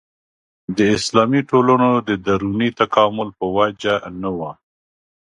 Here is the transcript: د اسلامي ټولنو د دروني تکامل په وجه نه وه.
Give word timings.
د 0.77 0.79
اسلامي 0.97 1.41
ټولنو 1.51 1.89
د 2.07 2.09
دروني 2.25 2.69
تکامل 2.81 3.29
په 3.39 3.45
وجه 3.57 3.93
نه 4.21 4.29
وه. 4.37 4.51